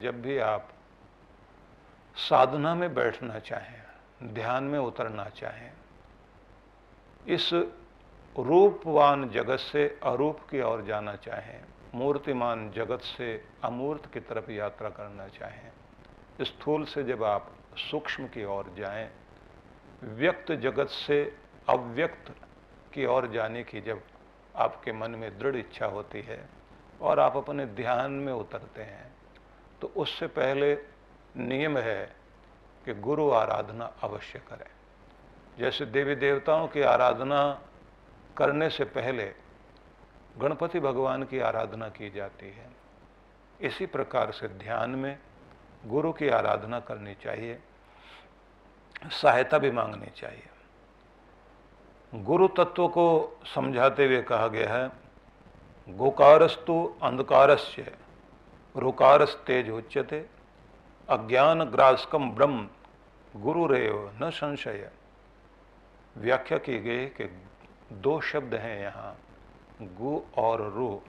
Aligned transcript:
जब 0.00 0.20
भी 0.22 0.38
आप 0.38 0.68
साधना 2.16 2.74
में 2.74 2.94
बैठना 2.94 3.38
चाहें, 3.38 4.34
ध्यान 4.34 4.64
में 4.64 4.78
उतरना 4.78 5.24
चाहें, 5.28 5.72
इस 7.26 7.50
रूपवान 8.36 9.28
जगत 9.30 9.58
से 9.58 9.86
अरूप 10.02 10.40
की 10.50 10.60
ओर 10.62 10.84
जाना 10.84 11.14
चाहें, 11.16 11.60
मूर्तिमान 11.94 12.70
जगत 12.70 13.00
से 13.00 13.44
अमूर्त 13.64 14.06
की 14.12 14.20
तरफ़ 14.20 14.50
यात्रा 14.50 14.88
करना 14.88 15.28
चाहें, 15.28 15.72
स्थूल 16.42 16.84
से 16.84 17.04
जब 17.04 17.24
आप 17.24 17.50
सूक्ष्म 17.90 18.26
की 18.26 18.44
ओर 18.44 18.72
जाएँ, 18.78 19.08
व्यक्त 20.04 20.52
जगत 20.52 20.88
से 20.88 21.22
अव्यक्त 21.68 22.34
की 22.94 23.06
ओर 23.06 23.26
जाने 23.26 23.62
की 23.62 23.80
जब 23.80 24.02
आपके 24.54 24.92
मन 24.92 25.10
में 25.10 25.38
दृढ़ 25.38 25.56
इच्छा 25.56 25.86
होती 25.86 26.22
है 26.22 26.48
और 27.00 27.20
आप 27.20 27.36
अपने 27.36 27.66
ध्यान 27.66 28.12
में 28.12 28.32
उतरते 28.32 28.82
हैं 28.82 29.06
तो 29.82 29.92
उससे 29.96 30.26
पहले 30.26 30.74
नियम 31.36 31.78
है 31.78 32.14
कि 32.84 32.94
गुरु 32.94 33.30
आराधना 33.30 33.84
अवश्य 34.02 34.38
करें। 34.38 34.70
जैसे 35.58 35.86
देवी 35.86 36.14
देवताओं 36.14 36.68
की 36.68 36.82
आराधना 36.82 37.62
करने 38.36 38.70
से 38.70 38.84
पहले 38.84 39.34
गणपति 40.38 40.80
भगवान 40.80 41.22
की 41.22 41.38
आराधना 41.40 41.88
की 41.88 42.10
जाती 42.10 42.46
है। 42.46 42.70
इसी 43.60 43.86
प्रकार 43.86 44.32
से 44.32 44.48
ध्यान 44.48 44.90
में 44.90 45.18
गुरु 45.86 46.12
की 46.12 46.28
आराधना 46.28 46.80
करनी 46.80 47.14
चाहिए, 47.14 47.58
सहायता 49.12 49.58
भी 49.58 49.70
मांगनी 49.70 50.10
चाहिए। 50.16 50.48
गुरु 52.14 52.48
तत्व 52.48 52.88
को 52.88 53.40
समझाते 53.54 54.06
हुए 54.06 54.22
कहा 54.22 54.48
गया 54.48 54.74
है, 54.74 54.90
गोकारस्तु 55.88 56.96
अंधकारस्य। 57.02 57.92
रुकारस 58.76 59.34
तेज 59.46 59.70
उच्यते। 59.70 60.26
अज्ञान 61.10 61.64
ग्रासकम 61.64 62.30
ब्रह्म, 62.30 62.68
गुरुरेव 63.36 64.18
न 64.22 64.30
संशय। 64.30 64.90
व्याख्या 66.16 66.58
की 66.58 66.78
गई 66.78 67.06
कि 67.06 67.42
दो 67.92 68.20
शब्द 68.20 68.54
हैं 68.54 68.82
यहाँ, 68.82 69.18
गु 69.82 70.22
और 70.36 70.72
रु। 70.72 71.00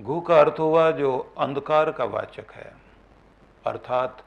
गु 0.00 0.20
का 0.20 0.40
अर्थ 0.40 0.54
हुआ 0.58 0.90
जो 0.90 1.34
अंधकार 1.38 1.92
का 1.92 2.04
वाचक 2.04 2.50
है। 2.50 2.76
अर्थात, 3.66 4.24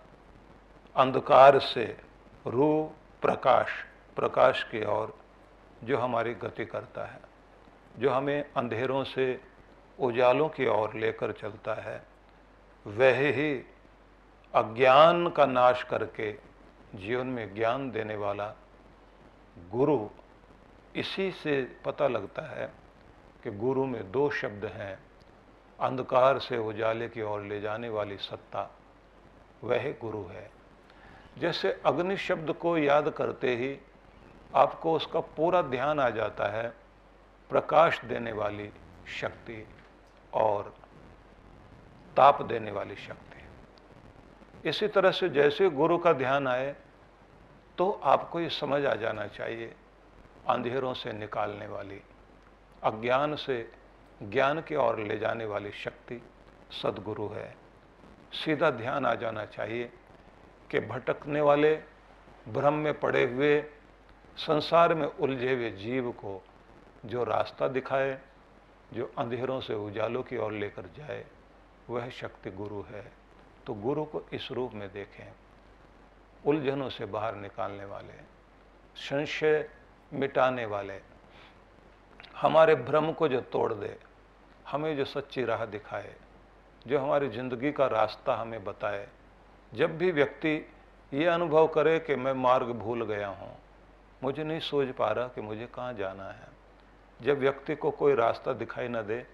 अंधकार 0.96 1.60
से 1.60 1.98
रू 2.48 2.92
प्रकाश 3.22 3.68
प्रकाश 4.16 4.64
की 4.64 4.86
ओर 4.86 5.18
जो 5.84 5.98
हमारी 5.98 6.34
गति 6.34 6.66
करता 6.66 7.06
है, 7.06 7.20
जो 7.98 8.10
हमें 8.10 8.54
अंधेरों 8.58 9.04
से 9.04 9.51
उजालों 10.02 10.50
की 10.50 10.68
ओर 10.68 10.94
लेकर 10.94 11.32
चलता 11.32 11.74
है। 11.74 12.04
वह 12.88 13.18
ही 13.18 13.66
अज्ञान 14.56 15.30
का 15.30 15.46
नाश 15.46 15.84
करके 15.84 16.32
जीवन 16.96 17.28
में 17.28 17.56
ज्ञान 17.56 17.92
देने 17.92 18.16
वाला 18.16 18.54
गुरु 19.72 20.10
इसी 20.96 21.32
से 21.32 21.78
पता 21.86 22.08
लगता 22.08 22.42
है 22.42 22.74
कि 23.44 23.52
गुरु 23.52 23.86
में 23.86 24.12
दो 24.12 24.30
शब्द 24.30 24.66
हैं, 24.66 25.00
अंधकार 25.80 26.40
से 26.40 26.58
उजाले 26.58 27.10
की 27.10 27.22
ओर 27.22 27.42
ले 27.42 27.62
जाने 27.62 27.90
वाली 27.90 28.18
सत्ता। 28.18 28.70
वह 29.64 29.92
गुरु 30.02 30.24
है। 30.26 30.52
जैसे 31.38 31.82
अग्नि 31.86 32.18
शब्द 32.18 32.52
को 32.54 32.78
याद 32.78 33.10
करते 33.10 33.56
ही 33.56 33.80
आपको 34.56 34.94
उसका 34.94 35.20
पूरा 35.20 35.62
ध्यान 35.62 36.00
आ 36.00 36.10
जाता 36.10 36.48
है, 36.48 36.74
प्रकाश 37.50 38.06
देने 38.06 38.32
वाली 38.32 38.72
शक्ति। 39.22 39.68
और 40.34 40.74
ताप 42.18 42.42
देने 42.42 42.72
वाली 42.72 42.96
शक्ति। 42.98 44.70
इसी 44.70 44.88
तरह 44.88 45.12
से 45.12 45.30
जैसे 45.30 45.70
गुरु 45.70 45.98
का 45.98 46.14
ध्यान 46.14 46.48
आए 46.48 46.76
तो 47.78 47.90
आपको 48.04 48.40
ये 48.40 48.50
समझ 48.50 48.86
आ 48.86 48.94
जाना 48.96 49.26
चाहिए, 49.28 49.74
अंधेरों 50.50 50.94
से 50.94 51.14
निकालने 51.14 51.68
वाली, 51.68 52.02
अज्ञान 52.84 53.36
से 53.36 53.72
ज्ञान 54.24 54.62
की 54.62 54.76
ओर 54.76 55.00
ले 55.00 55.18
जाने 55.18 55.46
वाली 55.46 55.72
शक्ति 55.74 56.22
सदगुरु 56.74 57.28
है। 57.28 57.54
सीधा 58.36 58.70
ध्यान 58.72 59.06
आ 59.06 59.14
जाना 59.16 59.46
चाहिए 59.46 59.92
कि 60.72 60.80
भटकने 60.80 61.42
वाले, 61.42 61.76
भ्रम 62.48 62.74
में 62.74 63.00
पड़े 63.00 63.24
हुए, 63.24 63.62
संसार 64.38 64.94
में 64.94 65.08
उलझे 65.08 65.54
हुए 65.54 65.72
जीव 65.72 66.12
को 66.14 66.42
जो 67.06 67.24
रास्ता 67.24 67.68
दिखाए 67.68 68.20
जो 68.92 69.12
अंधेरों 69.18 69.60
से 69.62 69.74
उजालों 69.76 70.24
की 70.24 70.38
ओर 70.38 70.52
लेकर 70.52 70.90
जाए, 70.98 71.26
वह 71.90 72.10
शक्ति 72.10 72.52
गुरु 72.52 72.82
है। 72.84 73.12
तो 73.68 73.74
गुरु 73.74 74.04
को 74.06 74.24
इस 74.34 74.52
रूप 74.52 74.74
में 74.74 74.92
देखें। 74.94 75.32
उलझनों 76.46 76.90
से 76.90 77.06
बाहर 77.06 77.36
निकालने 77.36 77.86
वाले, 77.86 78.14
संशय 79.00 79.70
मिटाने 80.12 80.66
वाले, 80.66 81.00
हमारे 82.38 82.76
भ्रम 82.76 83.12
को 83.12 83.28
जो 83.28 83.42
तोड़ 83.42 83.74
दे, 83.74 83.98
हमें 84.68 84.96
जो 84.98 85.06
सच्ची 85.06 85.44
राह 85.46 85.66
दिखाए, 85.66 86.16
जो 86.88 87.00
हमारी 87.00 87.30
ज़िंदगी 87.30 87.72
का 87.72 87.88
रास्ता 87.88 88.36
हमें 88.36 88.64
बताए। 88.64 89.08
जब 89.74 89.98
भी 89.98 90.12
व्यक्ति 90.12 90.56
ये 91.12 91.26
अनुभव 91.26 91.68
करे 91.68 92.00
कि 92.00 92.16
मैं 92.16 92.34
मार्ग 92.34 92.72
भूल 92.74 93.06
गया 93.06 93.28
हूँ, 93.28 93.56
मुझे 94.24 94.44
नहीं 94.44 94.60
सोच 94.60 94.96
पा 94.96 95.12
रहा 95.12 95.28
कि 95.28 95.42
मुझे 95.42 95.66
कहाँ 95.66 95.94
जाना 95.94 96.24
है। 96.24 96.48
जब 97.22 97.40
व्यक्ति 97.40 97.76
को 97.76 97.92
कोई 97.92 98.16
रास्ता 98.16 98.54
दिखाई 98.54 98.88
न 98.88 99.02
दे, 99.02 99.26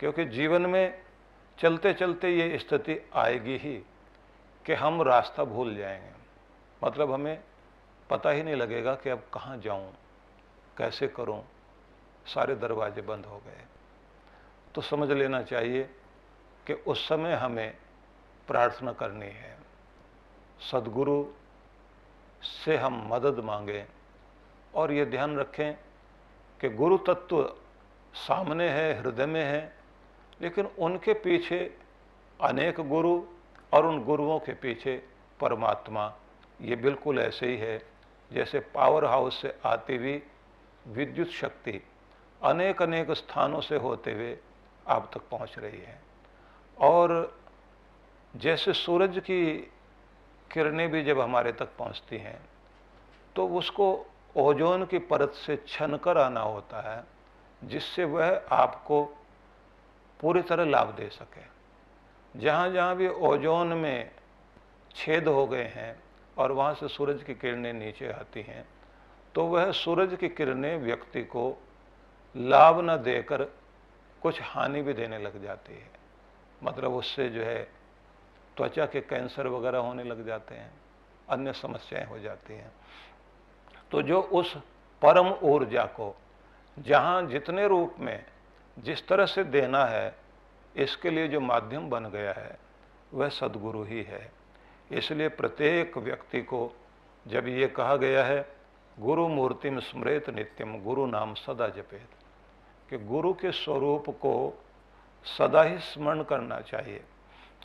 क्योंकि 0.00 0.24
जीवन 0.24 0.66
में 0.66 1.02
चलते 1.58 1.92
चलते 1.92 2.30
ये 2.30 2.58
स्थिति 2.58 3.10
आएगी 3.14 3.56
ही 3.56 3.84
कि 4.66 4.74
हम 4.74 5.02
रास्ता 5.02 5.44
भूल 5.44 5.76
जाएँगे। 5.76 6.12
मतलब 6.84 7.12
हमें 7.12 7.44
पता 8.10 8.30
ही 8.30 8.42
नहीं 8.42 8.54
लगेगा 8.54 8.94
कि 8.94 9.10
अब 9.10 9.22
कहाँ 9.34 9.56
जाऊँ, 9.56 9.92
कैसे 10.76 11.08
करूँ, 11.08 11.44
सारे 12.26 12.54
दरवाजे 12.54 13.02
बंद 13.02 13.26
हो 13.26 13.38
गए। 13.38 13.64
तो 14.74 14.80
समझ 14.80 15.10
लेना 15.10 15.42
चाहिए 15.42 15.90
कि 16.66 16.72
उस 16.72 17.08
समय 17.08 17.34
हमें 17.34 17.76
प्रार्थना 18.46 18.92
करनी 18.92 19.26
है। 19.26 19.58
सदगुरु 20.60 21.26
से 22.42 22.76
हम 22.76 23.08
मदद 23.12 23.38
मांगें 23.38 23.86
और 24.74 24.92
ये 24.92 25.06
ध्यान 25.06 25.36
रखें 25.36 25.87
कि 26.60 26.68
गुरु 26.70 26.96
तत्व 26.98 27.42
सामने 28.14 28.68
है, 28.68 29.00
हृदय 29.00 29.26
में 29.26 29.44
है, 29.44 29.72
लेकिन 30.40 30.68
उनके 30.78 31.12
पीछे 31.14 31.58
अनेक 32.40 32.80
गुरु 32.80 33.20
और 33.72 33.86
उन 33.86 34.02
गुरुओं 34.04 34.38
के 34.38 34.52
पीछे 34.54 34.96
परमात्मा। 35.40 36.12
ये 36.60 36.76
बिल्कुल 36.76 37.18
ऐसे 37.18 37.46
ही 37.46 37.56
है, 37.56 37.78
जैसे 38.30 38.60
पावर 38.74 39.04
हाउस 39.04 39.40
से 39.42 39.54
आती 39.64 39.96
हुई 39.96 40.22
विद्युत 40.88 41.28
शक्ति 41.30 41.80
अनेक 42.42 42.82
अनेक 42.82 43.10
स्थानों 43.10 43.60
से 43.60 43.76
होते 43.76 44.12
हुए 44.12 44.36
आप 44.86 45.10
तक 45.14 45.28
पहुँच 45.30 45.54
रही 45.58 45.80
है। 45.80 46.00
और 46.76 47.38
जैसे 48.34 48.72
सूरज 48.72 49.18
की 49.18 49.56
किरणें 50.50 50.90
भी 50.90 51.02
जब 51.04 51.20
हमारे 51.20 51.52
तक 51.52 51.68
पहुँचती 51.78 52.18
हैं 52.18 52.40
तो 53.36 53.46
उसको 53.48 53.88
ओजोन 54.38 54.84
की 54.86 54.98
परत 55.04 55.32
से 55.36 55.56
छन 55.68 55.96
कर 55.96 56.18
आना 56.18 56.40
होता 56.40 56.80
है, 56.82 57.02
जिससे 57.62 58.04
वह 58.06 58.40
आपको 58.52 59.04
पूरी 60.20 60.42
तरह 60.42 60.64
लाभ 60.64 60.94
दे 60.96 61.08
सके। 61.10 61.46
जहाँ 62.34 62.70
जहाँ 62.70 62.96
भी 62.96 63.08
ओजोन 63.08 63.72
में 63.74 64.10
छेद 64.94 65.28
हो 65.28 65.46
गए 65.46 65.64
हैं 65.66 65.94
और 66.36 66.52
वहाँ 66.52 66.74
से 66.74 66.88
सूरज 66.88 67.22
की 67.22 67.34
किरणें 67.34 67.72
नीचे 67.72 68.10
आती 68.10 68.42
हैं 68.42 68.64
तो 69.34 69.44
वह 69.46 69.70
सूरज 69.72 70.16
की 70.20 70.28
किरणें 70.28 70.76
व्यक्ति 70.78 71.22
को 71.24 71.44
लाभ 72.34 72.80
न 72.80 72.96
देकर 72.96 73.44
कुछ 74.22 74.40
हानि 74.42 74.82
भी 74.82 74.92
देने 74.92 75.18
लग 75.18 75.42
जाती 75.42 75.72
है। 75.72 75.90
मतलब 76.62 76.94
उससे 76.94 77.28
जो 77.28 77.42
है 77.42 77.62
त्वचा 78.56 78.86
के 78.86 79.00
कैंसर 79.00 79.46
वगैरह 79.46 79.78
होने 79.78 80.04
लग 80.04 80.24
जाते 80.26 80.54
हैं, 80.54 80.70
अन्य 81.28 81.52
समस्याएँ 81.52 82.06
हो 82.06 82.18
जाती 82.18 82.54
हैं। 82.54 82.72
तो 83.90 84.02
जो 84.02 84.20
उस 84.20 84.56
परम 85.02 85.28
ऊर्जा 85.42 85.84
को, 85.84 86.14
जहाँ 86.78 87.26
जितने 87.26 87.68
रूप 87.68 87.94
में 88.00 88.24
जिस 88.78 89.08
तरह 89.08 89.26
से 89.26 89.44
देना 89.44 89.84
है, 89.84 90.14
इसके 90.76 91.10
लिए 91.10 91.28
जो 91.28 91.40
माध्यम 91.40 91.90
बन 91.90 92.04
गया 92.04 92.32
है, 92.32 92.58
वह 93.14 93.28
सदगुरु 93.28 93.82
ही 93.82 94.02
है। 94.02 94.30
इसलिए 94.90 95.28
प्रत्येक 95.28 95.98
व्यक्ति 95.98 96.42
को 96.42 96.72
जब 97.26 97.48
ये 97.48 97.66
कहा 97.66 97.96
गया 97.96 98.24
है, 98.24 98.56
गुरु 99.00 99.28
मूर्तिम 99.28 99.80
स्मृत 99.80 100.30
नित्यम 100.30 100.82
गुरु 100.82 101.06
नाम 101.06 101.34
सदा 101.34 101.68
जपेत, 101.68 102.08
कि 102.90 102.98
गुरु 102.98 103.32
के 103.32 103.52
स्वरूप 103.52 104.10
को 104.10 104.62
सदा 105.38 105.62
ही 105.62 105.78
स्मरण 105.78 106.22
करना 106.22 106.60
चाहिए। 106.60 107.04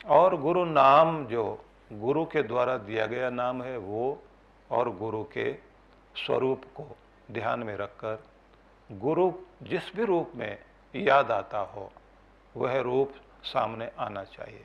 और 0.06 0.36
गुरु 0.36 0.64
नाम 0.64 1.26
जो 1.26 1.64
गुरु 1.92 2.24
के 2.24 2.42
द्वारा 2.42 2.76
दिया 2.76 3.06
गया 3.06 3.30
नाम 3.30 3.62
है, 3.62 3.76
वो 3.76 4.22
और 4.70 4.96
गुरु 4.96 5.24
के 5.24 5.73
स्वरूप 6.16 6.64
को 6.64 6.96
ध्यान 7.30 7.62
में 7.62 7.76
रखकर 7.76 8.22
गुरु 8.92 9.32
जिस 9.62 9.96
भी 9.96 10.04
रूप 10.04 10.32
में 10.34 10.58
याद 10.96 11.30
आता 11.30 11.58
हो, 11.58 11.92
वह 12.56 12.80
रूप 12.80 13.12
सामने 13.44 13.90
आना 13.98 14.24
चाहिए। 14.24 14.64